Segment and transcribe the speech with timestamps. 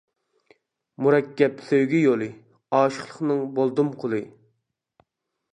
[1.07, 2.31] مۇرەككەپكەن سۆيگۈ يولى،
[2.79, 4.27] ئاشىقلىقنىڭ بولدۇم قۇلى.